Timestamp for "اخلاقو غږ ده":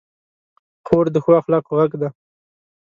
1.41-2.09